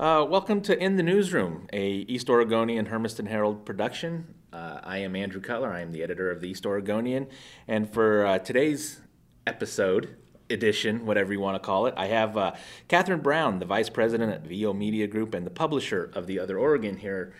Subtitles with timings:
[0.00, 4.34] Uh, welcome to In the Newsroom, a East Oregonian Hermiston Herald production.
[4.50, 5.70] Uh, I am Andrew Cutler.
[5.70, 7.26] I am the editor of the East Oregonian,
[7.68, 9.02] and for uh, today's
[9.46, 10.16] episode
[10.48, 12.52] edition, whatever you want to call it, I have uh,
[12.88, 16.58] Catherine Brown, the vice president at EO Media Group and the publisher of the Other
[16.58, 17.34] Oregon, here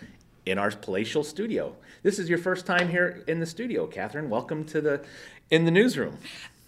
[0.45, 1.75] in our palatial studio.
[2.03, 4.29] This is your first time here in the studio, Catherine.
[4.29, 5.03] Welcome to the
[5.49, 6.19] In the Newsroom.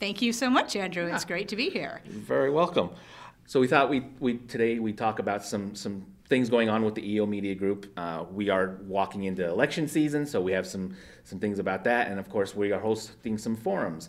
[0.00, 1.04] Thank you so much, Andrew.
[1.12, 2.00] It's great to be here.
[2.06, 2.88] You're very welcome.
[3.46, 6.94] So we thought we we today we talk about some some things going on with
[6.94, 7.86] the EO Media Group.
[7.96, 12.08] Uh, we are walking into election season, so we have some some things about that,
[12.08, 14.08] and of course we are hosting some forums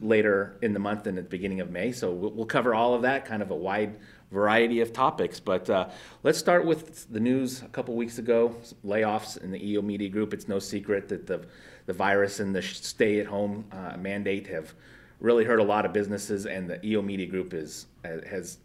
[0.00, 1.90] later in the month and at the beginning of May.
[1.92, 3.96] So we'll, we'll cover all of that, kind of a wide
[4.30, 5.40] variety of topics.
[5.40, 5.88] But uh,
[6.22, 10.34] let's start with the news a couple weeks ago: layoffs in the EO Media Group.
[10.34, 11.46] It's no secret that the
[11.86, 14.74] the virus and the stay-at-home uh, mandate have
[15.20, 18.58] really hurt a lot of businesses, and the EO Media Group is has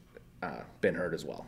[0.46, 1.46] uh, been hurt as well.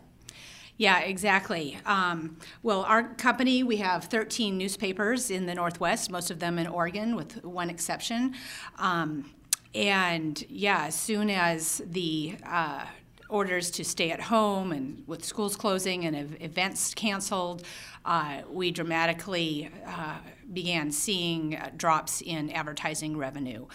[0.77, 1.79] Yeah, exactly.
[1.85, 6.67] Um, well, our company, we have 13 newspapers in the Northwest, most of them in
[6.67, 8.35] Oregon, with one exception.
[8.77, 9.31] Um,
[9.73, 12.85] and yeah, as soon as the uh,
[13.27, 17.63] orders to stay at home and with schools closing and ev- events canceled,
[18.05, 20.19] uh, we dramatically uh,
[20.53, 23.65] began seeing drops in advertising revenue.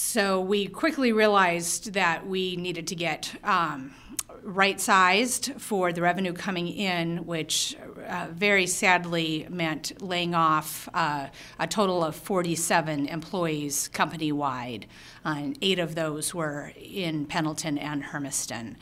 [0.00, 3.96] So we quickly realized that we needed to get um,
[4.44, 11.26] right sized for the revenue coming in, which uh, very sadly meant laying off uh,
[11.58, 14.86] a total of 47 employees company wide.
[15.26, 18.76] Uh, and eight of those were in Pendleton and Hermiston.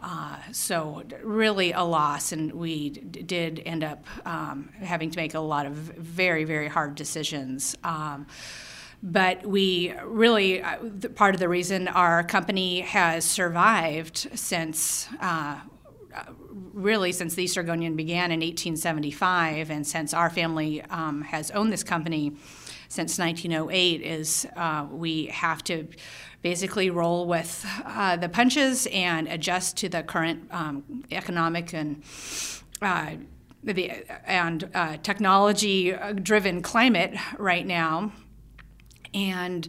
[0.00, 5.40] Uh, so really a loss, and we did end up um, having to make a
[5.40, 7.76] lot of very, very hard decisions.
[7.82, 8.28] Um,
[9.02, 10.78] but we really, uh,
[11.14, 15.08] part of the reason our company has survived since.
[15.20, 15.60] Uh,
[16.74, 21.72] really, since the East Oregonian began in 1875, and since our family um, has owned
[21.72, 22.36] this company
[22.88, 25.88] since 1908, is uh, we have to
[26.42, 32.02] basically roll with uh, the punches and adjust to the current um, economic and
[32.82, 33.12] uh,
[33.64, 33.90] the,
[34.28, 38.12] and uh, technology driven climate right now
[39.14, 39.68] and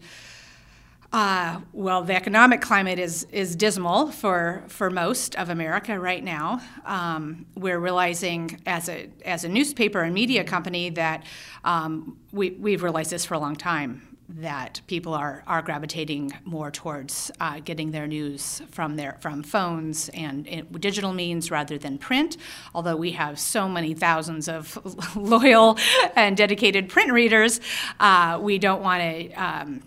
[1.13, 6.59] uh, well, the economic climate is is dismal for for most of America right now.
[6.85, 11.23] Um, we're realizing as a as a newspaper and media company that
[11.63, 16.71] um, we we've realized this for a long time that people are, are gravitating more
[16.71, 20.45] towards uh, getting their news from their from phones and
[20.79, 22.37] digital means rather than print.
[22.73, 25.77] Although we have so many thousands of loyal
[26.15, 27.59] and dedicated print readers,
[27.99, 29.83] uh, we don't want to um,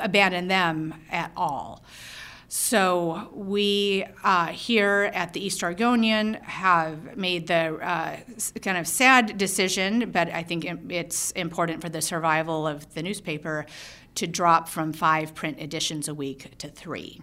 [0.00, 1.82] abandon them at all.
[2.52, 8.16] So we uh, here at the East Oregonian have made the uh,
[8.60, 13.66] kind of sad decision, but I think it's important for the survival of the newspaper
[14.16, 17.22] to drop from five print editions a week to three.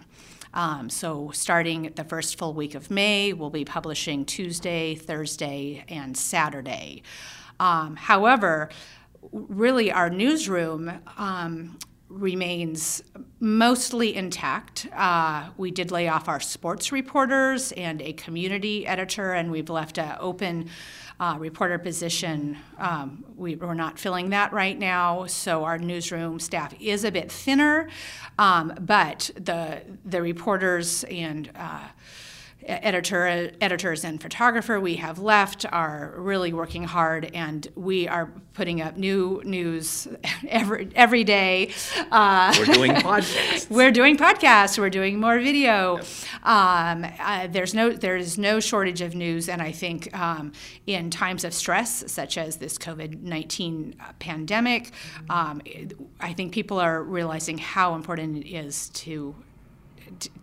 [0.54, 6.16] Um, so, starting the first full week of May, we'll be publishing Tuesday, Thursday, and
[6.16, 7.04] Saturday.
[7.60, 8.70] Um, however,
[9.34, 11.78] really, our newsroom um,
[12.10, 13.04] remains
[13.40, 14.88] mostly intact.
[14.94, 19.98] Uh, we did lay off our sports reporters and a community editor, and we've left
[19.98, 20.70] an open
[21.20, 22.58] uh, reporter position.
[22.78, 27.32] Um, we, are not filling that right now, so our newsroom staff is a bit
[27.32, 27.90] thinner,
[28.38, 31.88] um, but the the reporters and uh,
[32.68, 38.82] editor, editors and photographer we have left are really working hard, and we are putting
[38.82, 40.08] up new news
[40.50, 41.72] every every day.
[42.12, 43.70] Uh, we're doing podcasts.
[43.70, 44.78] we're doing podcasts.
[44.78, 45.98] We're doing more video.
[45.98, 46.06] Yep.
[46.44, 50.52] Um, uh, there's no there's no shortage of news, and I think um,
[50.86, 54.92] in times of stress such as this COVID nineteen pandemic,
[55.30, 55.62] um,
[56.20, 59.36] I think people are realizing how important it is to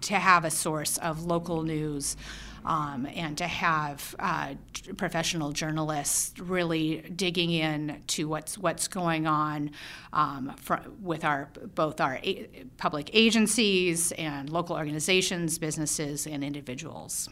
[0.02, 2.16] to have a source of local news
[2.64, 4.54] um, and to have uh,
[4.96, 9.70] professional journalists really digging in to what's what's going on
[10.12, 10.54] um,
[11.02, 12.48] with our both our a-
[12.78, 17.28] public agencies and local organizations, businesses, and individuals.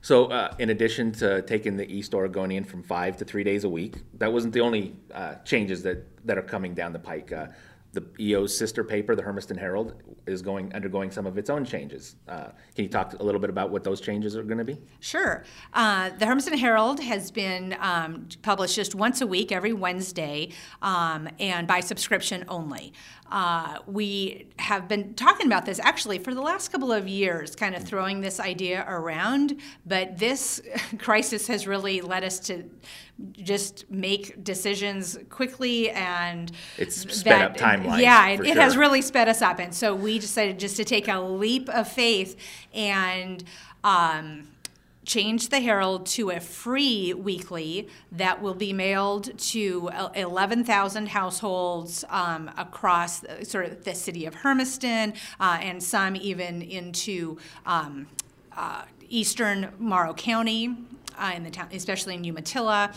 [0.00, 3.70] So, uh, in addition to taking the East Oregonian from five to three days a
[3.70, 7.32] week, that wasn't the only uh, changes that, that are coming down the pike.
[7.94, 9.94] The EO's sister paper, the Hermiston Herald,
[10.26, 12.16] is going undergoing some of its own changes.
[12.28, 14.80] Uh, can you talk a little bit about what those changes are going to be?
[14.98, 15.44] Sure.
[15.72, 20.50] Uh, the Hermiston Herald has been um, published just once a week, every Wednesday,
[20.82, 22.92] um, and by subscription only.
[23.34, 27.74] Uh, we have been talking about this actually for the last couple of years, kind
[27.74, 29.60] of throwing this idea around.
[29.84, 30.62] But this
[30.98, 32.62] crisis has really led us to
[33.32, 38.02] just make decisions quickly and it's sped up timelines.
[38.02, 40.84] Yeah, it, for it has really sped us up, and so we decided just to
[40.84, 42.36] take a leap of faith
[42.72, 43.42] and.
[43.82, 44.48] Um,
[45.04, 52.50] change the Herald to a free weekly that will be mailed to 11,000 households um,
[52.56, 58.06] across the, sort of the city of Hermiston uh, and some even into um,
[58.56, 60.74] uh, eastern Morrow County,
[61.18, 62.92] uh, in the town, especially in Umatilla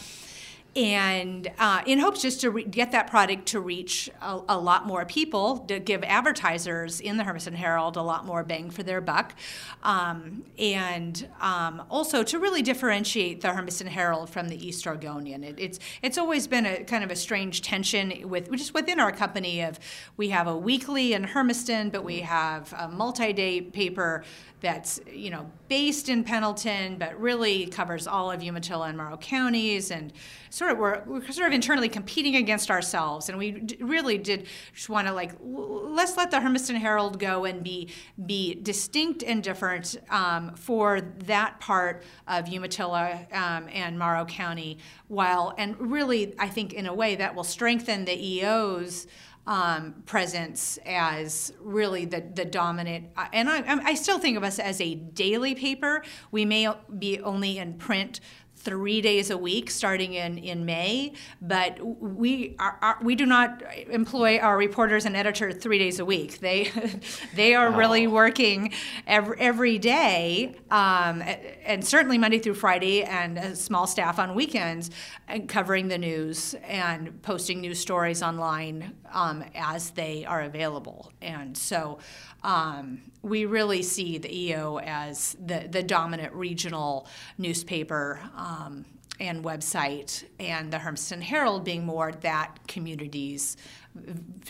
[0.77, 4.85] and uh, in hopes just to re- get that product to reach a, a, lot
[4.85, 9.01] more people, to give advertisers in the Hermiston Herald a lot more bang for their
[9.01, 9.33] buck,
[9.81, 15.43] um, and um, also to really differentiate the Hermiston Herald from the East Oregonian.
[15.43, 19.11] It, it's it's always been a kind of a strange tension with just within our
[19.11, 19.79] company of
[20.15, 24.23] we have a weekly in Hermiston, but we have a multi-day paper
[24.59, 29.91] that's you know based in Pendleton, but really covers all of Umatilla and Morrow counties,
[29.91, 30.11] and
[30.49, 34.89] sort of we're, we're sort of internally competing against ourselves, and we really did just
[34.89, 37.89] want to like let's let the Hermiston Herald go and be
[38.25, 45.53] be distinct and different um, for that part of Umatilla um, and Morrow County, while
[45.57, 49.07] and really I think in a way that will strengthen the EO's
[49.47, 53.07] um, presence as really the, the dominant.
[53.15, 56.03] uh, And I, I still think of us as a daily paper.
[56.31, 58.19] We may be only in print
[58.67, 63.63] three days a week starting in, in May, but we are, are, we do not
[63.89, 66.41] employ our reporters and editor three days a week.
[66.41, 66.69] They
[67.33, 68.73] they are really working
[69.07, 71.23] every, every day, um,
[71.63, 74.91] and certainly Monday through Friday, and a small staff on weekends,
[75.29, 81.13] and covering the news and posting news stories online um, as they are available.
[81.21, 81.99] And so
[82.43, 88.85] um, we really see the EO as the, the dominant regional newspaper um,
[89.19, 93.57] and website, and the Hermiston Herald being more that community's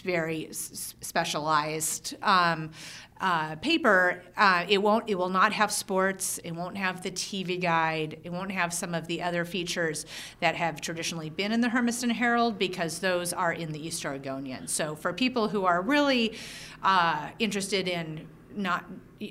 [0.04, 2.72] very specialized um,
[3.20, 4.22] uh, paper.
[4.36, 5.10] Uh, it won't.
[5.10, 6.38] It will not have sports.
[6.44, 8.20] It won't have the TV guide.
[8.24, 10.06] It won't have some of the other features
[10.40, 14.68] that have traditionally been in the Hermiston Herald because those are in the East Oregonian.
[14.68, 16.38] So for people who are really
[16.84, 18.28] uh, interested in
[18.58, 18.86] not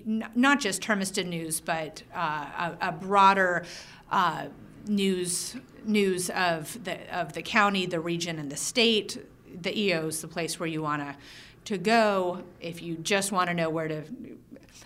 [0.05, 3.65] not just Hermiston news, but uh, a, a, broader
[4.11, 4.47] uh,
[4.87, 9.19] news news of the of the county, the region, and the state.
[9.63, 11.17] The EO is the place where you want to
[11.65, 14.05] to go if you just want to know where to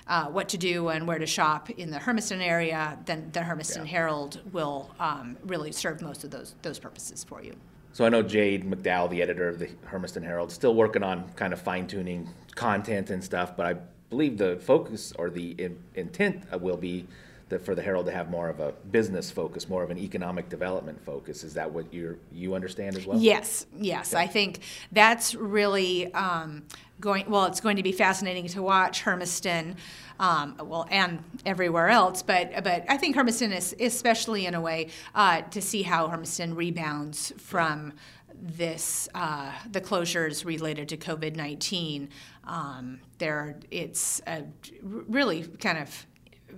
[0.07, 2.99] uh, what to do and where to shop in the Hermiston area.
[3.05, 3.93] Then the Hermiston yeah.
[3.93, 7.55] Herald will um, really serve most of those those purposes for you.
[7.93, 11.53] So I know Jade McDowell, the editor of the Hermiston Herald, still working on kind
[11.53, 13.77] of fine tuning content and stuff, but I
[14.11, 17.07] believe the focus or the in, intent will be
[17.51, 20.49] that for the Herald to have more of a business focus, more of an economic
[20.49, 21.45] development focus.
[21.45, 23.19] Is that what you you understand as well?
[23.19, 24.15] Yes, yes.
[24.15, 24.61] I think
[24.93, 26.63] that's really um,
[27.01, 27.29] going.
[27.29, 29.77] Well, it's going to be fascinating to watch Hermiston.
[30.21, 34.89] Um, well, and everywhere else, but but I think Hermiston is especially in a way
[35.15, 37.95] uh, to see how Hermiston rebounds from
[38.35, 42.09] this uh, the closures related to COVID nineteen.
[42.45, 44.45] Um, there, it's a
[44.83, 46.07] really kind of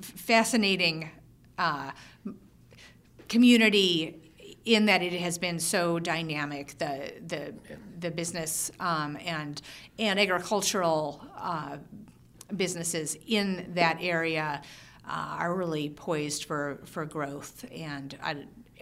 [0.00, 1.10] fascinating
[1.58, 1.90] uh,
[3.28, 4.18] community
[4.64, 6.78] in that it has been so dynamic.
[6.78, 7.54] The the
[7.98, 9.60] the business um, and
[9.98, 11.78] and agricultural uh,
[12.56, 14.62] businesses in that area
[15.08, 18.16] uh, are really poised for for growth and.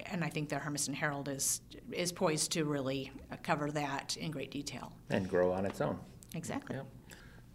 [0.07, 1.61] And I think the Hermiston Herald is
[1.93, 5.99] is poised to really cover that in great detail and grow on its own.
[6.35, 6.77] Exactly.
[6.77, 6.83] Yeah.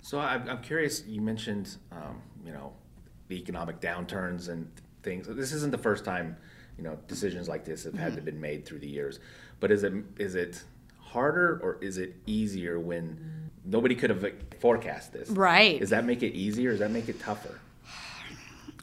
[0.02, 1.04] So I'm, I'm curious.
[1.08, 2.74] You mentioned, um, you know,
[3.28, 4.70] the economic downturns and
[5.04, 5.28] things.
[5.28, 6.38] This isn't the first time,
[6.78, 9.20] you know, decisions like this have had to been made through the years.
[9.60, 10.64] But is it is it
[11.00, 14.25] harder or is it easier when nobody could have
[14.60, 15.30] forecast this?
[15.30, 15.80] Right.
[15.80, 16.70] Does that make it easier?
[16.70, 17.60] Or does that make it tougher?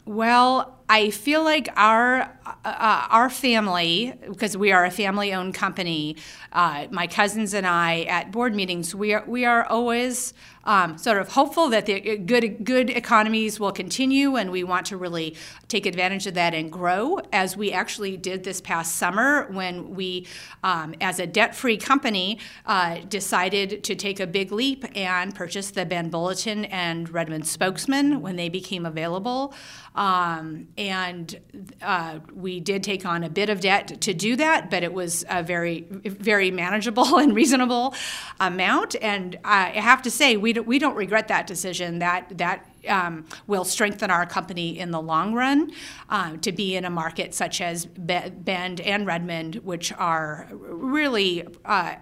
[0.05, 6.17] Well, I feel like our uh, our family, because we are a family-owned company,
[6.53, 10.35] uh, my cousins and I at board meetings, we are we are always
[10.65, 14.99] um, sort of hopeful that the good good economies will continue, and we want to
[14.99, 15.35] really
[15.67, 20.27] take advantage of that and grow, as we actually did this past summer when we,
[20.63, 25.87] um, as a debt-free company, uh, decided to take a big leap and purchase the
[25.87, 29.55] Bend Bulletin and Redmond Spokesman when they became available.
[29.95, 34.83] Um, and uh, we did take on a bit of debt to do that, but
[34.83, 37.95] it was a very, very manageable and reasonable
[38.41, 38.97] amount.
[39.01, 42.01] And I have to say, we don't, we don't regret that decision.
[42.01, 45.71] That that um, will strengthen our company in the long run
[46.11, 51.95] uh, to be in a market such as Bend and Redmond, which are really uh,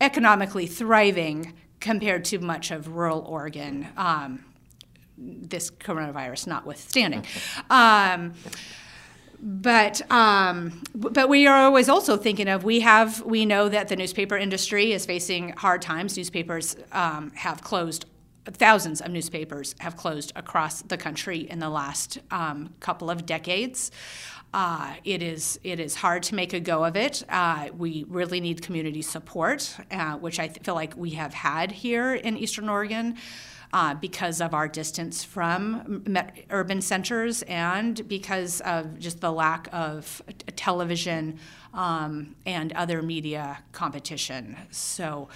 [0.00, 3.86] economically thriving compared to much of rural Oregon.
[3.96, 4.44] Um,
[5.16, 7.24] this coronavirus notwithstanding.
[7.70, 8.34] Um,
[9.40, 13.96] but um, but we are always also thinking of we have we know that the
[13.96, 16.16] newspaper industry is facing hard times.
[16.16, 18.06] Newspapers um, have closed.
[18.46, 23.90] Thousands of newspapers have closed across the country in the last um, couple of decades.
[24.54, 27.22] Uh, it is it is hard to make a go of it.
[27.28, 32.14] Uh, we really need community support, uh, which I feel like we have had here
[32.14, 33.16] in Eastern Oregon
[33.74, 39.68] uh, because of our distance from met- urban centers and because of just the lack
[39.72, 40.22] of
[40.54, 41.36] television
[41.74, 44.56] um, and other media competition.
[44.70, 45.28] So.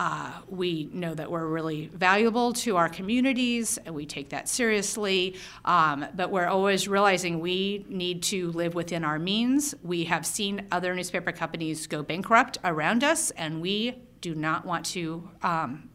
[0.00, 5.34] Uh, we know that we're really valuable to our communities and we take that seriously.
[5.64, 9.74] Um, but we're always realizing we need to live within our means.
[9.82, 14.86] We have seen other newspaper companies go bankrupt around us, and we do not want
[14.86, 15.90] to um,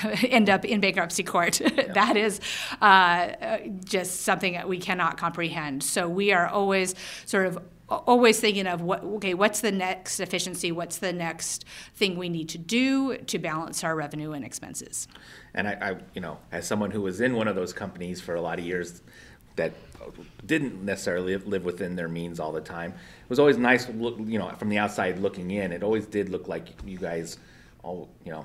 [0.28, 1.60] end up in bankruptcy court.
[1.72, 1.92] Yeah.
[1.94, 2.38] that is
[2.80, 5.82] uh, just something that we cannot comprehend.
[5.82, 6.94] So we are always
[7.24, 7.58] sort of
[7.88, 12.48] always thinking of what okay what's the next efficiency what's the next thing we need
[12.48, 15.08] to do to balance our revenue and expenses
[15.54, 18.34] and I, I, you know as someone who was in one of those companies for
[18.34, 19.02] a lot of years
[19.56, 19.72] that
[20.46, 24.38] didn't necessarily live within their means all the time it was always nice look, you
[24.38, 27.38] know from the outside looking in it always did look like you guys
[27.82, 28.44] all you know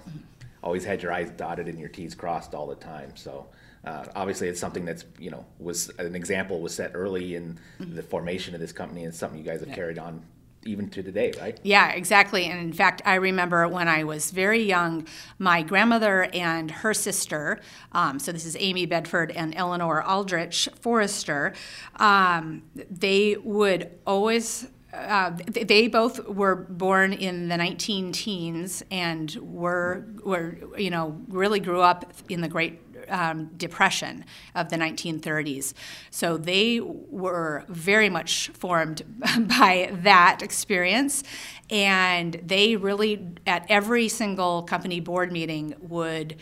[0.63, 3.15] always had your I's dotted and your T's crossed all the time.
[3.15, 3.47] So
[3.85, 7.95] uh, obviously, it's something that's you know was an example was set early in mm-hmm.
[7.95, 9.75] the formation of this company, and something you guys have yeah.
[9.75, 10.23] carried on
[10.67, 11.59] even to today, right?
[11.63, 12.45] Yeah, exactly.
[12.45, 15.07] And in fact, I remember when I was very young,
[15.39, 17.59] my grandmother and her sister,
[17.93, 21.53] um, so this is Amy Bedford and Eleanor Aldrich Forrester,
[21.97, 30.05] um, they would always uh, they both were born in the 19 teens and were,
[30.23, 34.25] were, you know, really grew up in the Great um, Depression
[34.55, 35.73] of the 1930s.
[36.11, 39.03] So they were very much formed
[39.59, 41.23] by that experience.
[41.69, 46.35] And they really, at every single company board meeting, would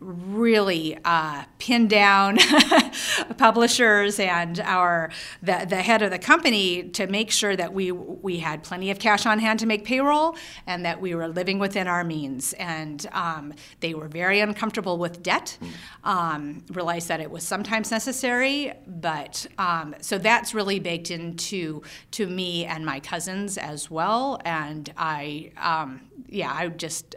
[0.00, 2.38] really uh, pin down
[3.38, 5.10] publishers and our
[5.42, 8.98] the, the head of the company to make sure that we we had plenty of
[8.98, 10.36] cash on hand to make payroll
[10.66, 12.52] and that we were living within our means.
[12.54, 15.56] And um, they were very uncomfortable with debt.
[16.02, 21.82] Um, realized that it was sometimes necessary but um, so that's really baked into
[22.12, 24.40] to me and my cousins as well.
[24.44, 27.14] And I um, yeah I just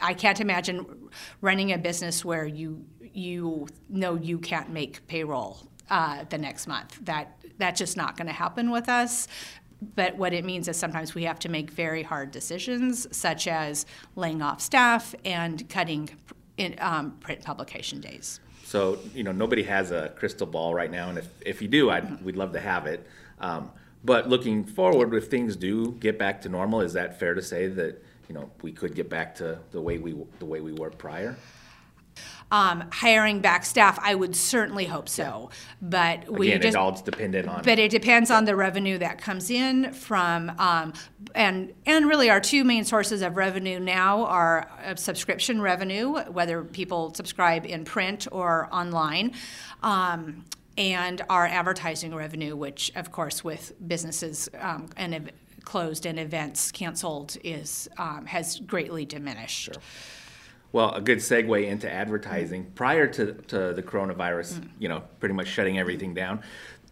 [0.00, 0.86] I can't imagine
[1.40, 5.58] running a business where you you know you can't make payroll
[5.90, 6.98] uh, the next month.
[7.04, 9.28] That that's just not going to happen with us.
[9.96, 13.84] But what it means is sometimes we have to make very hard decisions, such as
[14.14, 16.08] laying off staff and cutting
[16.56, 18.40] in, um, print publication days.
[18.64, 21.90] So you know nobody has a crystal ball right now, and if, if you do,
[21.90, 22.24] I'd, mm-hmm.
[22.24, 23.06] we'd love to have it.
[23.40, 23.70] Um,
[24.04, 27.66] but looking forward, if things do get back to normal, is that fair to say
[27.68, 30.90] that you know, we could get back to the way we, the way we were
[30.90, 31.36] prior?
[32.50, 35.48] Um, hiring back staff, I would certainly hope so.
[35.80, 37.62] But we Again, just, it all dependent on.
[37.62, 40.92] But it depends on the revenue that comes in from, um,
[41.34, 47.14] and and really our two main sources of revenue now are subscription revenue, whether people
[47.14, 49.32] subscribe in print or online.
[49.82, 50.44] Um,
[50.78, 55.30] and our advertising revenue, which, of course, with businesses um, and
[55.62, 59.64] closed and events canceled is um, has greatly diminished.
[59.64, 59.74] Sure.
[60.72, 62.64] Well, a good segue into advertising.
[62.64, 62.74] Mm.
[62.74, 64.68] Prior to, to the coronavirus, mm.
[64.78, 66.42] you know, pretty much shutting everything down,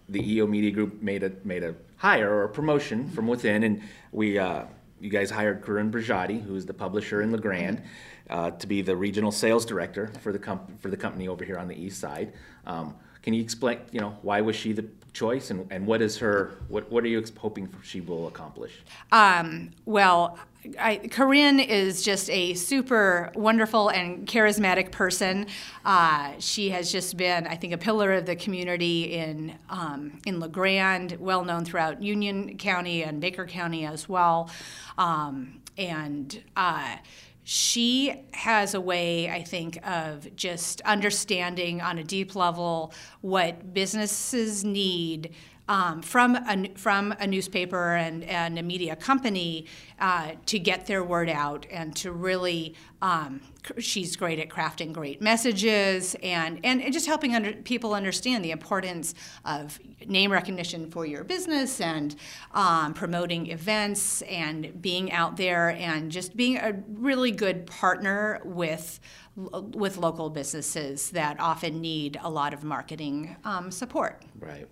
[0.09, 3.83] the EO Media Group made a made a hire or a promotion from within, and
[4.13, 4.65] we uh,
[5.01, 7.83] you guys hired Karrine Brogoitti, who's the publisher in La Grande,
[8.29, 11.59] uh, to be the regional sales director for the comp- for the company over here
[11.59, 12.35] on the east side.
[12.67, 16.19] Um, can you explain, you know, why was she the choice and, and what is
[16.19, 18.73] her, what, what are you hoping she will accomplish?
[19.13, 20.39] Um, well,
[20.79, 25.47] I, Karrine is just a super wonderful and charismatic person.
[25.85, 30.39] Uh, she has just been, I think, a pillar of the community in um, in
[30.39, 34.51] La Grande, well known throughout Union County and Baker County as well.
[34.99, 36.97] Um, and uh,
[37.43, 44.65] she has a way, I think, of just understanding on a deep level what businesses
[44.65, 45.35] need
[45.71, 49.67] um, from a from a newspaper and, and a media company
[50.01, 53.41] uh, to get their word out and to really um,
[53.79, 59.15] she's great at crafting great messages and and, just helping under, people understand the importance
[59.45, 62.17] of name recognition for your business and
[62.53, 68.99] um, promoting events and being out there and just being a really good partner with
[69.37, 74.21] with local businesses that often need a lot of marketing um, support.
[74.41, 74.67] Right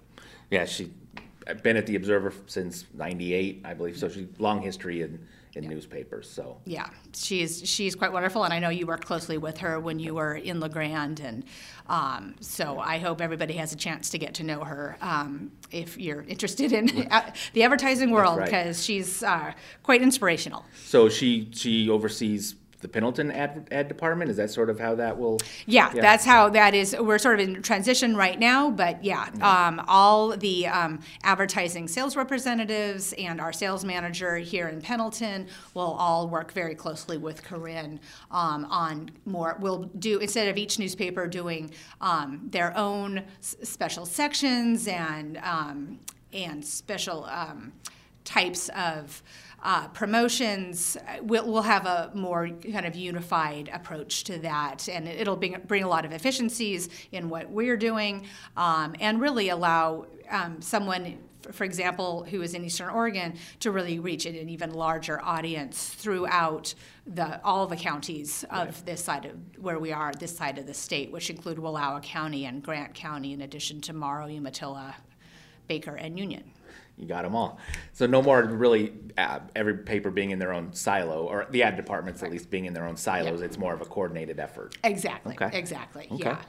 [0.51, 0.91] yeah, she
[1.47, 3.97] I've been at the Observer since '98, I believe.
[3.97, 5.71] So she long history in in yeah.
[5.71, 6.31] newspapers.
[6.31, 9.99] So yeah, she's she's quite wonderful, and I know you worked closely with her when
[9.99, 11.45] you were in La Grande, and
[11.89, 15.99] um, so I hope everybody has a chance to get to know her um, if
[15.99, 18.85] you're interested in the advertising world because right.
[18.85, 19.53] she's uh,
[19.83, 20.65] quite inspirational.
[20.85, 24.31] So she she oversees the Pendleton ad, ad department?
[24.31, 25.39] Is that sort of how that will?
[25.67, 26.95] Yeah, yeah, that's how that is.
[26.99, 29.43] We're sort of in transition right now, but yeah, mm-hmm.
[29.43, 35.93] um, all the um, advertising sales representatives and our sales manager here in Pendleton will
[35.99, 37.99] all work very closely with Karrine
[38.31, 39.57] um, on more.
[39.61, 45.99] We'll do instead of each newspaper doing um, their own s- special sections and um,
[46.33, 47.73] and special um,
[48.25, 49.23] types of
[49.63, 55.37] uh, promotions, we'll, we'll, have a more kind of unified approach to that, and it'll
[55.37, 58.25] bring, bring a lot of efficiencies in what we're doing,
[58.57, 61.19] um, and really allow um, someone
[61.53, 66.75] for example, who is in Eastern Oregon, to really reach an even larger audience throughout
[67.07, 68.83] the all the counties of right.
[68.85, 72.45] this side of where we are, this side of the state, which include Wallowa County
[72.45, 74.97] and Grant County, in addition to Morrow, Umatilla,
[75.69, 76.53] Baker, and Union
[76.99, 77.59] you got them all.
[77.93, 81.77] So no more really uh, every paper being in their own silo, or the ad
[81.77, 83.41] departments at least being in their own silos.
[83.41, 84.77] It's more of a coordinated effort.
[84.85, 85.35] Exactly.
[85.35, 85.57] Okay.
[85.57, 86.09] Exactly.
[86.11, 86.25] Okay.
[86.25, 86.43] Yeah.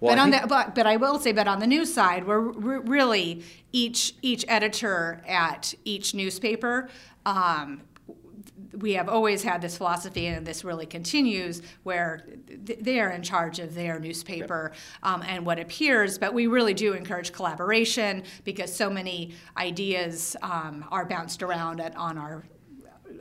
[0.00, 2.26] Well, but I on the but, but I will say, but on the news side,
[2.26, 3.42] we're, we're really
[3.72, 6.88] each each editor at each newspaper
[7.24, 7.82] um,
[8.78, 13.58] we have always had this philosophy, and this really continues, where they are in charge
[13.58, 16.18] of their newspaper um, and what appears.
[16.18, 21.96] But we really do encourage collaboration because so many ideas um, are bounced around at,
[21.96, 22.44] on our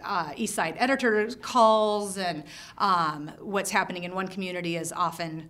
[0.04, 2.44] uh, East Side editors calls, and
[2.78, 5.50] um, what's happening in one community is often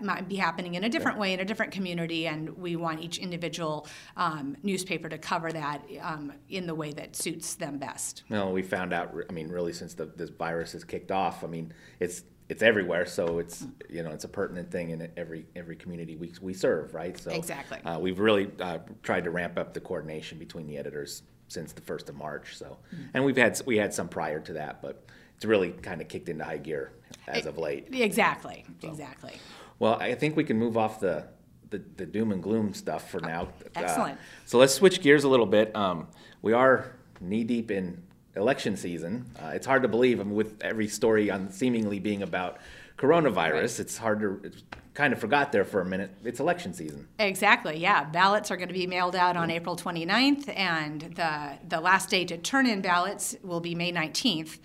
[0.00, 3.18] might be happening in a different way in a different community, and we want each
[3.18, 8.22] individual um, newspaper to cover that um, in the way that suits them best.
[8.28, 9.14] Well, we found out.
[9.28, 13.06] I mean, really, since the, this virus has kicked off, I mean, it's it's everywhere,
[13.06, 16.94] so it's you know it's a pertinent thing in every every community we, we serve,
[16.94, 17.18] right?
[17.18, 21.22] So exactly, uh, we've really uh, tried to ramp up the coordination between the editors
[21.48, 22.56] since the first of March.
[22.56, 23.04] So, mm-hmm.
[23.14, 26.28] and we've had we had some prior to that, but it's really kind of kicked
[26.28, 26.92] into high gear
[27.26, 27.88] as of late.
[27.92, 28.88] Exactly, so.
[28.88, 29.34] exactly.
[29.78, 31.26] Well, I think we can move off the,
[31.70, 33.48] the, the doom and gloom stuff for now.
[33.74, 34.18] Excellent.
[34.18, 35.74] Uh, so let's switch gears a little bit.
[35.76, 36.08] Um,
[36.42, 38.02] we are knee deep in
[38.34, 39.26] election season.
[39.40, 42.58] Uh, it's hard to believe I mean, with every story on seemingly being about
[42.98, 43.52] coronavirus.
[43.52, 43.80] Right.
[43.80, 44.62] It's hard to it's
[44.94, 46.10] kind of forgot there for a minute.
[46.24, 47.08] It's election season.
[47.18, 47.78] Exactly.
[47.78, 52.08] Yeah, ballots are going to be mailed out on April 29th, and the the last
[52.08, 54.58] day to turn in ballots will be May 19th.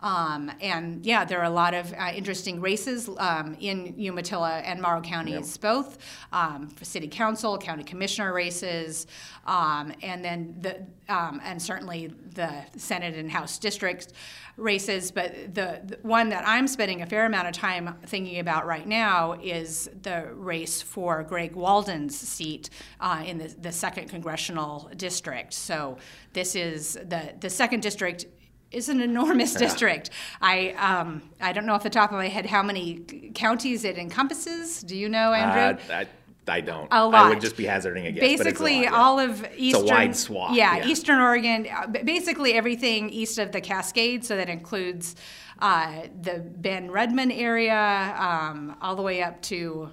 [0.00, 4.80] Um, and yeah, there are a lot of uh, interesting races um, in Umatilla and
[4.80, 5.60] Morrow counties, yep.
[5.60, 5.98] both
[6.32, 9.06] um, for city council, county commissioner races,
[9.46, 14.08] um, and then the um, and certainly the Senate and House districts
[14.56, 15.10] races.
[15.10, 18.86] But the, the, one that I'm spending a fair amount of time thinking about right
[18.86, 25.52] now is the race for Greg Walden's seat uh, in the, the second congressional district.
[25.52, 25.98] So
[26.32, 28.26] this is the the second district
[28.70, 29.58] is an enormous yeah.
[29.60, 30.10] district.
[30.40, 33.00] I um, I don't know off the top of my head how many
[33.34, 34.82] counties it encompasses.
[34.82, 35.82] Do you know, Andrew?
[35.88, 36.06] Uh, I,
[36.48, 36.88] I don't.
[36.90, 37.14] A lot.
[37.14, 38.20] I would just be hazarding a guess.
[38.20, 38.94] Basically, lot, yeah.
[38.94, 39.82] all of eastern.
[39.82, 40.54] It's a wide swath.
[40.54, 41.66] Yeah, yeah, eastern Oregon.
[41.68, 44.28] Uh, basically, everything east of the Cascades.
[44.28, 45.16] So that includes
[45.58, 49.90] uh, the Bend Redmond area, um, all the way up to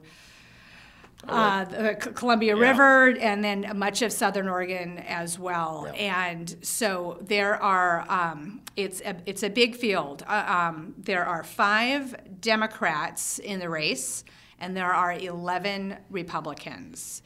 [1.27, 2.61] uh, the Columbia yeah.
[2.61, 5.91] River, and then much of Southern Oregon as well.
[5.93, 6.25] Yeah.
[6.25, 10.23] And so there are, um, it's a, it's a big field.
[10.27, 14.23] Uh, um, there are five Democrats in the race,
[14.59, 17.21] and there are 11 Republicans.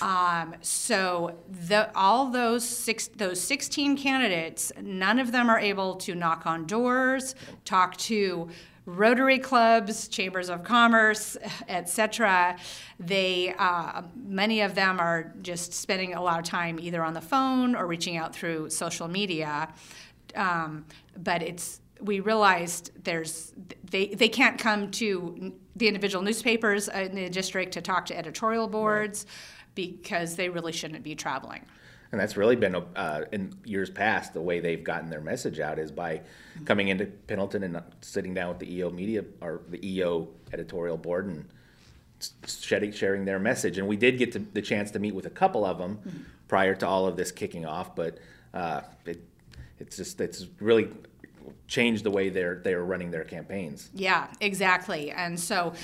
[0.00, 6.14] Um, so the, all those six, those 16 candidates, none of them are able to
[6.14, 7.34] knock on doors,
[7.64, 8.48] talk to
[8.88, 11.36] Rotary clubs, chambers of commerce,
[11.68, 12.56] etc.
[12.98, 17.20] They uh, many of them are just spending a lot of time either on the
[17.20, 19.68] phone or reaching out through social media.
[20.34, 20.86] Um,
[21.18, 23.52] but it's we realized there's
[23.90, 28.68] they they can't come to the individual newspapers in the district to talk to editorial
[28.68, 29.26] boards
[29.74, 31.64] because they really shouldn't be traveling.
[32.10, 35.78] And that's really been uh, in years past the way they've gotten their message out
[35.78, 36.22] is by
[36.64, 41.26] coming into Pendleton and sitting down with the EO media or the EO editorial board
[41.26, 41.44] and
[42.46, 43.78] sharing their message.
[43.78, 46.74] And we did get to, the chance to meet with a couple of them prior
[46.76, 48.18] to all of this kicking off, but
[48.54, 49.22] uh, it,
[49.78, 50.88] it's just it's really
[51.68, 53.90] changed the way they're they're running their campaigns.
[53.94, 55.10] Yeah, exactly.
[55.10, 55.74] And so,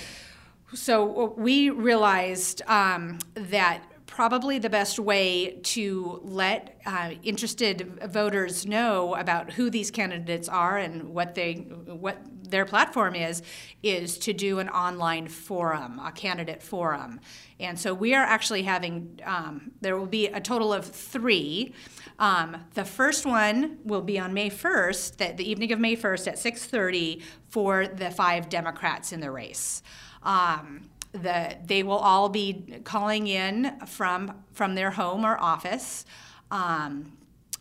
[0.73, 3.83] so we realized um, that
[4.14, 10.79] probably the best way to let uh, interested voters know about who these candidates are
[10.79, 13.42] and what they what their platform is
[13.83, 17.18] is to do an online forum, a candidate forum.
[17.59, 21.74] And so we are actually having um, there will be a total of three.
[22.20, 26.29] Um, the first one will be on May 1st, the, the evening of May 1st
[26.29, 29.83] at 6:30 for the five Democrats in the race.
[30.22, 36.05] Um, the, they will all be calling in from from their home or office.
[36.50, 37.12] Um,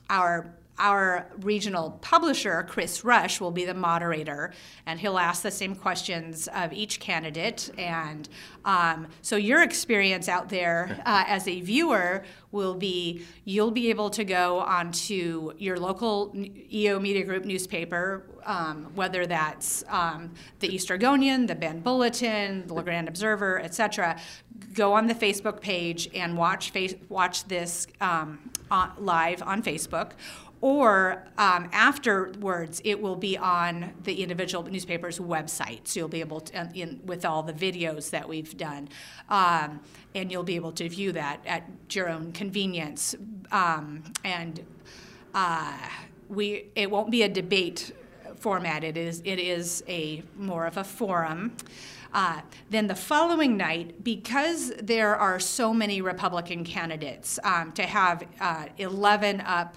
[0.09, 4.53] our our regional publisher, Chris Rush, will be the moderator,
[4.85, 7.69] and he'll ask the same questions of each candidate.
[7.77, 8.27] And
[8.65, 14.09] um, so, your experience out there uh, as a viewer will be you'll be able
[14.11, 16.33] to go onto your local
[16.71, 22.73] EO Media Group newspaper, um, whether that's um, the East Oregonian, the Bend Bulletin, the
[22.73, 24.19] La Grande Observer, etc.
[24.73, 28.39] Go on the Facebook page and watch face, watch this um,
[28.71, 30.11] on, live on Facebook
[30.63, 35.81] or um, afterwards it will be on the individual newspaper's website.
[35.83, 38.87] So you'll be able to in, with all the videos that we've done
[39.27, 39.81] um,
[40.15, 43.13] and you'll be able to view that at your own convenience.
[43.51, 44.65] Um, and
[45.35, 45.77] uh,
[46.29, 47.91] we it won't be a debate
[48.37, 48.85] format.
[48.85, 51.57] It is it is a more of a forum.
[52.13, 58.23] Uh, then the following night, because there are so many Republican candidates, um, to have
[58.39, 59.75] uh, 11 up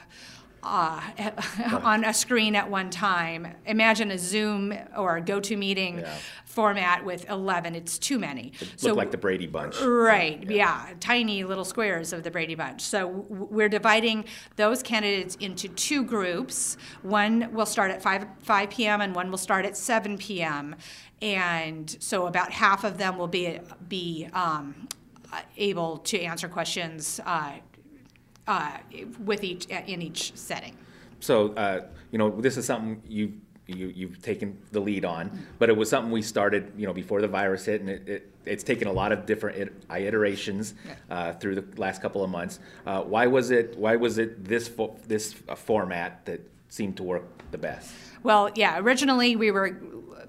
[0.66, 3.46] uh, on a screen at one time.
[3.66, 6.14] Imagine a Zoom or a GoToMeeting yeah.
[6.44, 7.74] format with 11.
[7.74, 8.52] It's too many.
[8.60, 9.80] It so, like the Brady Bunch.
[9.80, 10.88] Right, yeah.
[10.88, 10.94] yeah.
[10.98, 12.80] Tiny little squares of the Brady Bunch.
[12.80, 14.24] So we're dividing
[14.56, 16.76] those candidates into two groups.
[17.02, 19.00] One will start at 5, 5 p.m.
[19.00, 20.74] and one will start at 7 p.m.
[21.22, 24.88] And so about half of them will be, be um,
[25.56, 27.52] able to answer questions uh,
[28.46, 28.78] uh,
[29.24, 30.76] with each in each setting.
[31.20, 33.34] So uh, you know this is something you
[33.66, 37.20] you you've taken the lead on, but it was something we started you know before
[37.20, 40.74] the virus hit, and it, it it's taken a lot of different iterations
[41.10, 42.60] uh, through the last couple of months.
[42.86, 47.02] Uh, why was it why was it this fo- this uh, format that seemed to
[47.02, 47.92] work the best?
[48.22, 49.80] Well, yeah, originally we were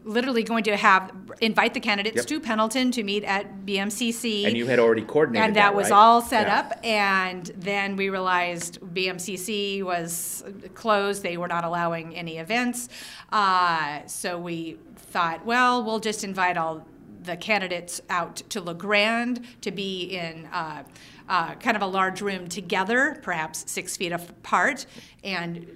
[0.07, 2.25] literally going to have invite the candidates yep.
[2.27, 4.45] to Pendleton to meet at BMCC.
[4.45, 5.97] And you had already coordinated and that, that was right?
[5.97, 6.59] all set yeah.
[6.59, 6.79] up.
[6.83, 12.89] And then we realized BMCC was closed; they were not allowing any events.
[13.31, 16.85] Uh, so we thought, well, we'll just invite all
[17.27, 20.47] the candidates out to La Grande to be in.
[20.47, 20.83] Uh,
[21.29, 24.85] uh, kind of a large room together, perhaps six feet apart,
[25.25, 25.67] and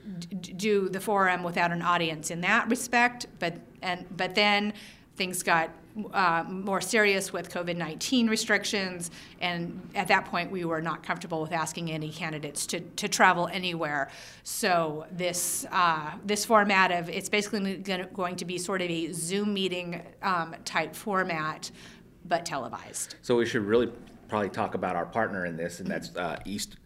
[0.41, 3.27] d- do the forum without an audience in that respect.
[3.37, 4.71] But and but then
[5.17, 5.69] things got
[6.13, 11.41] uh, more serious with COVID 19 restrictions, and at that point, we were not comfortable
[11.41, 14.09] with asking any candidates to, to travel anywhere.
[14.43, 19.53] So, this, uh, this format of it's basically going to be sort of a Zoom
[19.53, 21.71] meeting um, type format,
[22.25, 23.15] but televised.
[23.21, 23.91] So, we should really
[24.27, 26.77] probably talk about our partner in this, and that's uh, East.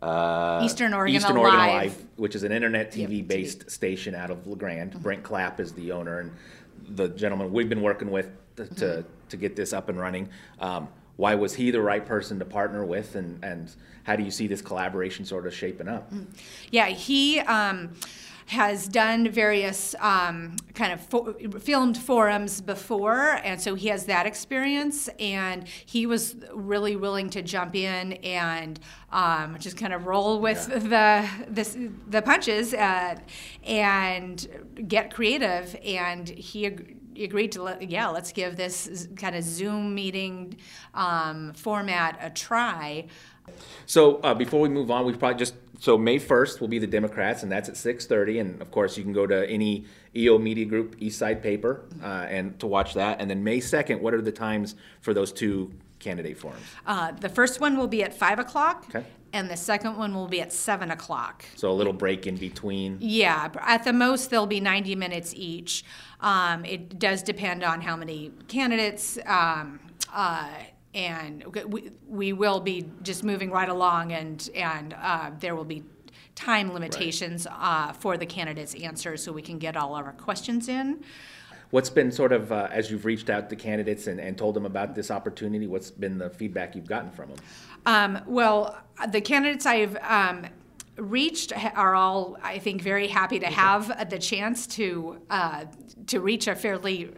[0.00, 4.30] Uh, Eastern Oregon Eastern Oregon Alive, which is an internet TV based yep, station out
[4.30, 4.92] of La Grande.
[4.92, 5.02] Mm-hmm.
[5.02, 6.30] Brent Clapp is the owner, and
[6.88, 8.74] the gentleman we've been working with to, mm-hmm.
[8.76, 10.28] to, to, get this up and running.
[10.60, 13.70] Um, why was he the right person to partner with, and, and
[14.04, 16.12] how do you see this collaboration sort of shaping up?
[16.12, 16.32] Mm-hmm.
[16.70, 17.40] Yeah, he.
[17.40, 17.90] Um,
[18.48, 24.24] has done various um, kind of fo- filmed forums before, and so he has that
[24.24, 25.08] experience.
[25.20, 28.80] And he was really willing to jump in and
[29.12, 31.28] um, just kind of roll with yeah.
[31.50, 33.16] the, the the punches uh,
[33.64, 34.46] and
[34.88, 35.76] get creative.
[35.84, 36.66] And he.
[36.66, 40.56] Ag- agreed to let, yeah let's give this kind of zoom meeting
[40.94, 43.04] um, format a try
[43.86, 46.86] so uh, before we move on, we probably just so May first will be the
[46.86, 48.38] Democrats, and that's at six thirty.
[48.38, 49.84] And of course, you can go to any
[50.16, 53.20] EO Media Group East Side paper uh, and to watch that.
[53.20, 56.62] And then May second, what are the times for those two candidate forums?
[56.86, 58.86] Uh, the first one will be at five o'clock.
[58.88, 59.04] Okay.
[59.34, 61.44] and the second one will be at 7 o'clock.
[61.54, 62.96] So a little break in between.
[62.98, 65.84] Yeah, at the most, they'll be 90 minutes each.
[66.20, 69.18] Um, it does depend on how many candidates.
[69.26, 69.80] Um,
[70.14, 70.48] uh,
[70.94, 75.84] and we, we will be just moving right along, and, and uh, there will be
[76.34, 80.68] time limitations uh, for the candidates' answers so we can get all of our questions
[80.68, 81.02] in.
[81.70, 84.64] What's been sort of, uh, as you've reached out to candidates and, and told them
[84.64, 87.38] about this opportunity, what's been the feedback you've gotten from them?
[87.84, 88.78] Um, well,
[89.10, 90.46] the candidates I've um,
[90.96, 95.64] reached are all, I think, very happy to have the chance to uh,
[96.06, 97.10] to reach a fairly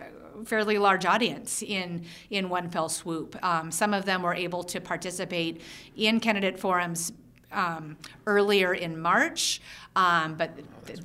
[0.44, 3.37] fairly large audience in in one fell swoop.
[3.44, 5.62] Um, some of them were able to participate
[5.96, 7.12] in candidate forums
[7.53, 9.61] um, earlier in March,
[9.96, 10.50] um, but
[10.87, 11.00] th-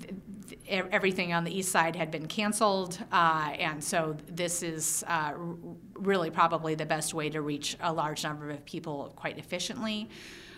[0.47, 5.33] th- everything on the east side had been canceled, uh, and so this is uh,
[5.35, 5.55] r-
[5.95, 10.09] really probably the best way to reach a large number of people quite efficiently.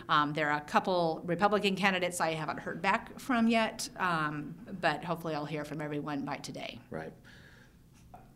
[0.09, 5.03] Um, there are a couple Republican candidates I haven't heard back from yet, um, but
[5.03, 6.79] hopefully I'll hear from everyone by today.
[6.89, 7.11] Right.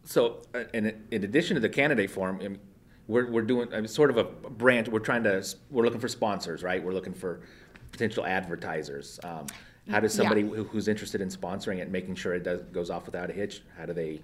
[0.04, 2.60] So, uh, in, in addition to the candidate forum, um,
[3.08, 4.88] we're, we're doing uh, sort of a branch.
[4.88, 6.84] We're trying to, we're looking for sponsors, right?
[6.84, 7.42] We're looking for
[7.92, 9.20] potential advertisers.
[9.24, 9.48] Um,
[9.90, 10.48] how does somebody Yeah.
[10.56, 13.62] who, who's interested in sponsoring it, making sure it does, goes off without a hitch,
[13.78, 14.22] how do they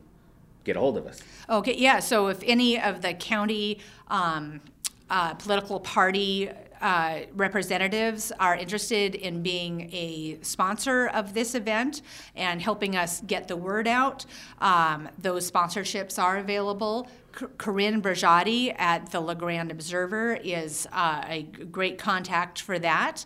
[0.63, 1.21] get a hold of us?
[1.49, 4.61] Okay, yeah, so if any of the county um,
[5.09, 6.49] uh, political party
[6.81, 12.01] uh, representatives are interested in being a sponsor of this event
[12.35, 14.25] and helping us get the word out,
[14.59, 17.07] um, those sponsorships are available.
[17.33, 23.25] Karrine Brogoitti at the La Grande Observer is uh, a great contact for that.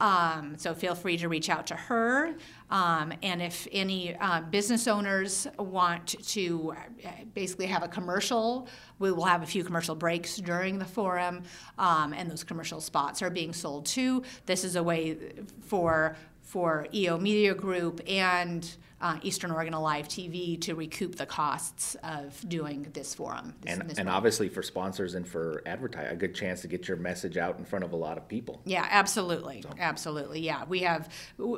[0.00, 2.36] Um, so feel free to reach out to her.
[2.70, 9.10] Um, and if any uh, business owners want to uh, basically have a commercial, we
[9.10, 11.42] will have a few commercial breaks during the forum,
[11.78, 14.22] um, and those commercial spots are being sold too.
[14.46, 15.16] This is a way
[15.60, 21.96] for for EO Media Group and uh, Eastern Oregon Alive TV to recoup the costs
[22.02, 23.54] of doing this forum.
[23.60, 26.88] This, And, this and obviously for sponsors and for advertise, a good chance to get
[26.88, 28.60] your message out in front of a lot of people.
[28.64, 30.40] Yeah, absolutely, absolutely.
[30.40, 31.08] Yeah, we have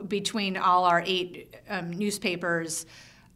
[0.08, 2.86] between all our eight um, newspapers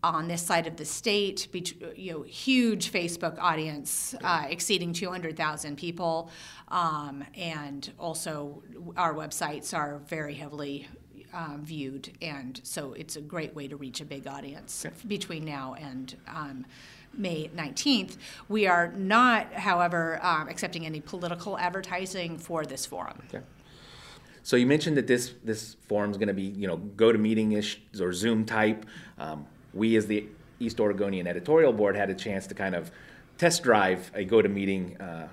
[0.04, 1.48] on this side of the state,
[1.96, 6.30] you know, huge Facebook audience uh, exceeding 200,000 people,
[6.68, 8.62] um, and also
[8.98, 10.86] our websites are very heavily.
[11.34, 15.74] Uh, viewed, and so it's a great way to reach a big audience between now
[15.74, 16.64] and um,
[17.12, 18.16] May 19th.
[18.48, 23.20] We are not, however, um, accepting any political advertising for this forum.
[23.26, 23.44] Okay.
[24.44, 27.18] So you mentioned that this this forum is going to be you know go to
[27.18, 28.86] meeting ish or Zoom type.
[29.18, 30.28] Um, we as the
[30.60, 32.92] East Oregonian editorial board had a chance to kind of
[33.38, 35.28] test drive a go to meeting uh,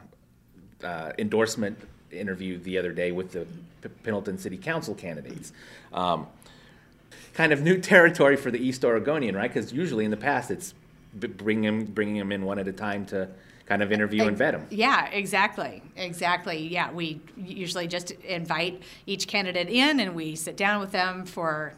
[0.83, 1.77] uh, endorsement
[2.11, 3.45] interview the other day with the
[3.81, 5.51] P- Pendleton City Council candidates.
[5.93, 6.27] Um,
[7.33, 9.51] kind of new territory for the East Oregonian, right?
[9.53, 10.73] Because usually in the past it's
[11.17, 13.29] b- bringing them bringing them in one at a time to
[13.65, 14.67] kind of interview and vet them.
[14.69, 15.81] Yeah, exactly.
[15.95, 16.67] Exactly.
[16.67, 21.73] Yeah, we usually just invite each candidate in and we sit down with them for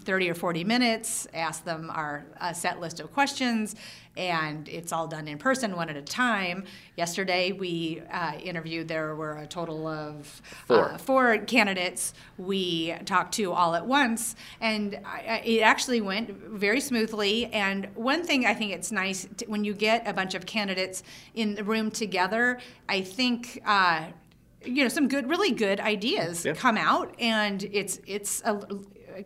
[0.00, 3.74] 30 or 40 minutes, ask them our uh, set list of questions,
[4.20, 6.64] and it's all done in person, one at a time.
[6.96, 10.90] Yesterday, we uh, interviewed, there were a total of Four.
[10.92, 16.30] Uh, four candidates we talked to all at once, and I, I, it actually went
[16.30, 17.46] very smoothly.
[17.46, 21.02] And one thing I think it's nice to, when you get a bunch of candidates
[21.34, 23.62] in the room together, I think.
[23.64, 24.04] Uh,
[24.62, 26.52] you know, some good, really good ideas Yeah.
[26.52, 28.60] come out, and it's it's a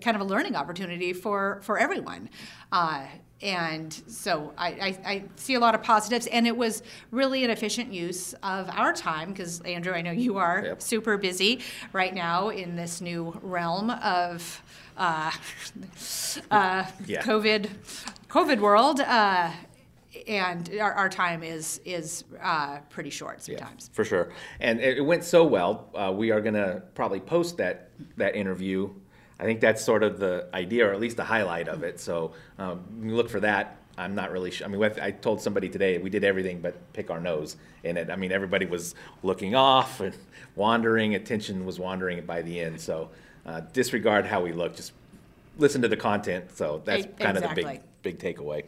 [0.00, 2.30] kind of a learning opportunity for for everyone.
[2.70, 3.06] Uh,
[3.44, 7.50] and so I, I, I see a lot of positives, and it was really an
[7.50, 10.82] efficient use of our time because Andrew, I know you are Yep.
[10.82, 11.60] super busy
[11.92, 14.62] right now in this new realm of
[14.96, 15.30] uh,
[16.50, 17.22] uh, Yeah.
[17.22, 17.68] COVID
[18.30, 19.00] COVID world.
[19.00, 19.50] Uh,
[20.28, 23.90] and our, our time is is uh, pretty short sometimes.
[23.92, 24.32] For sure.
[24.60, 25.90] And it, it went so well.
[25.94, 28.88] Uh, we are going to probably post that that interview.
[29.38, 32.00] I think that's sort of the idea, or at least the highlight of it.
[32.00, 33.78] So um, look for that.
[33.96, 34.66] I'm not really sure.
[34.66, 38.10] I mean, I told somebody today we did everything but pick our nose in it.
[38.10, 40.16] I mean, everybody was looking off and
[40.56, 41.14] wandering.
[41.14, 42.80] Attention was wandering by the end.
[42.80, 43.10] So
[43.46, 44.74] uh, disregard how we look.
[44.76, 44.92] Just
[45.58, 46.56] listen to the content.
[46.56, 48.64] So that's E- kind of the big big takeaway.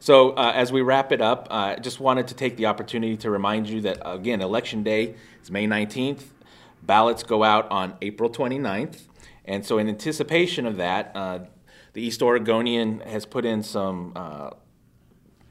[0.00, 3.30] So uh, as we wrap it up, I just wanted to take the opportunity to
[3.30, 6.24] remind you that again, election day is May 19th.
[6.82, 9.02] Ballots go out on April 29th,
[9.50, 11.40] and so in anticipation of that, uh,
[11.92, 14.12] the East Oregonian has put in some.
[14.16, 14.50] Uh,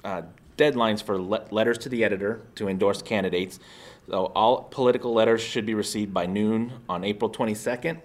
[0.03, 0.21] uh,
[0.59, 3.59] deadlines for le- letters to the editor to endorse candidates.
[4.07, 8.01] So all political letters should be received by noon on April 22nd.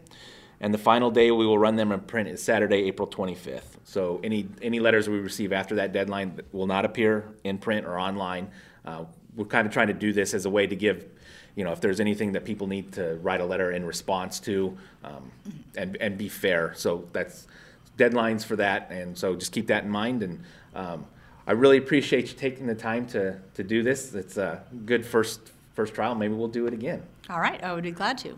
[0.61, 3.79] And the final day we will run them in print is Saturday, April 25th.
[3.83, 7.99] So any, any letters we receive after that deadline will not appear in print or
[7.99, 8.51] online.
[8.85, 9.05] Uh,
[9.35, 11.07] We're kind of trying to do this as a way to give,
[11.57, 14.77] you know, if there's anything that people need to write a letter in response to,
[15.05, 15.31] um,
[15.77, 16.73] and, and be fair.
[16.75, 17.47] So that's
[17.97, 20.23] deadlines for that, and so just keep that in mind.
[20.23, 20.43] And
[20.75, 21.07] um,
[21.47, 24.15] I really appreciate you taking the time to, to do this.
[24.15, 26.15] It's a good first, first trial.
[26.15, 27.03] Maybe we'll do it again.
[27.31, 28.37] All right, I would be glad to.